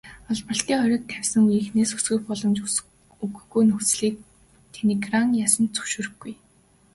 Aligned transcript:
Олборлолтыг 0.31 0.77
хориг 0.81 1.01
тавьсан 1.11 1.41
үеийнхээс 1.49 1.91
өсгөх 1.97 2.21
боломж 2.27 2.57
өгөхгүй 3.23 3.63
нөхцөлийг 3.67 4.15
Тегеран 4.73 5.29
яасан 5.43 5.63
ч 5.67 5.71
зөвшөөрөхгүй. 5.75 6.33